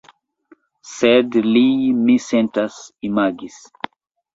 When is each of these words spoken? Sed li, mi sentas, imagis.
Sed 0.93 1.39
li, 1.51 1.63
mi 2.01 2.19
sentas, 2.31 2.83
imagis. 3.13 3.65